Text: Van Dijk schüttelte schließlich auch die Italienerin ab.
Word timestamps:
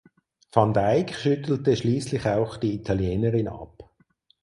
Van 0.49 0.71
Dijk 0.73 1.13
schüttelte 1.13 1.75
schließlich 1.77 2.25
auch 2.25 2.57
die 2.57 2.73
Italienerin 2.73 3.47
ab. 3.47 3.87